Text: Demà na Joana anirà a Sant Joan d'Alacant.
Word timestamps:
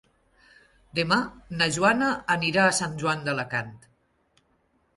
Demà 0.99 1.17
na 1.59 1.67
Joana 1.75 2.09
anirà 2.37 2.65
a 2.69 2.73
Sant 2.81 2.99
Joan 3.03 3.25
d'Alacant. 3.29 3.73